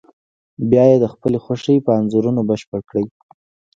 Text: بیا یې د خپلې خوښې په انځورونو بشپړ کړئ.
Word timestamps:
بیا 0.69 0.83
یې 0.91 0.97
د 1.03 1.05
خپلې 1.13 1.37
خوښې 1.43 1.75
په 1.85 1.91
انځورونو 1.99 2.41
بشپړ 2.49 2.79
کړئ. 2.89 3.05